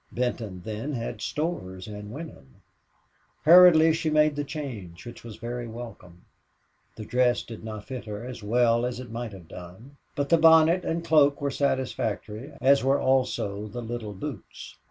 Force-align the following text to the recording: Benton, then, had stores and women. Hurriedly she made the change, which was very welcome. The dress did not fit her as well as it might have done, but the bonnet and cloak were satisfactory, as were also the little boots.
Benton, 0.11 0.63
then, 0.65 0.93
had 0.93 1.21
stores 1.21 1.87
and 1.87 2.11
women. 2.11 2.55
Hurriedly 3.43 3.93
she 3.93 4.09
made 4.09 4.35
the 4.35 4.43
change, 4.43 5.05
which 5.05 5.23
was 5.23 5.35
very 5.35 5.67
welcome. 5.67 6.25
The 6.95 7.05
dress 7.05 7.43
did 7.43 7.63
not 7.63 7.85
fit 7.85 8.05
her 8.05 8.25
as 8.25 8.41
well 8.41 8.83
as 8.83 8.99
it 8.99 9.11
might 9.11 9.31
have 9.31 9.47
done, 9.47 9.97
but 10.15 10.29
the 10.29 10.39
bonnet 10.39 10.83
and 10.83 11.05
cloak 11.05 11.39
were 11.39 11.51
satisfactory, 11.51 12.51
as 12.59 12.83
were 12.83 12.99
also 12.99 13.67
the 13.67 13.83
little 13.83 14.13
boots. 14.13 14.75